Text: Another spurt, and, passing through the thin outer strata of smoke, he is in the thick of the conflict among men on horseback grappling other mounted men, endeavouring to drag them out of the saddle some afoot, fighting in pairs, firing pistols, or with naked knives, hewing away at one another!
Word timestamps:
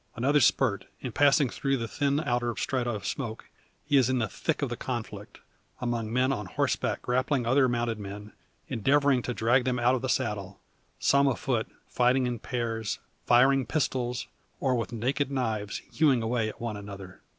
Another 0.15 0.39
spurt, 0.39 0.85
and, 1.03 1.13
passing 1.13 1.47
through 1.47 1.77
the 1.77 1.87
thin 1.87 2.19
outer 2.21 2.55
strata 2.57 2.89
of 2.89 3.05
smoke, 3.05 3.45
he 3.85 3.97
is 3.97 4.09
in 4.09 4.17
the 4.17 4.27
thick 4.27 4.63
of 4.63 4.69
the 4.69 4.75
conflict 4.75 5.41
among 5.79 6.11
men 6.11 6.31
on 6.33 6.47
horseback 6.47 7.03
grappling 7.03 7.45
other 7.45 7.69
mounted 7.69 7.99
men, 7.99 8.31
endeavouring 8.67 9.21
to 9.21 9.33
drag 9.35 9.63
them 9.63 9.77
out 9.77 9.93
of 9.93 10.01
the 10.01 10.09
saddle 10.09 10.59
some 10.97 11.27
afoot, 11.27 11.67
fighting 11.87 12.25
in 12.25 12.39
pairs, 12.39 12.97
firing 13.27 13.63
pistols, 13.63 14.25
or 14.59 14.73
with 14.73 14.91
naked 14.91 15.29
knives, 15.31 15.83
hewing 15.91 16.23
away 16.23 16.49
at 16.49 16.59
one 16.59 16.75
another! 16.77 17.21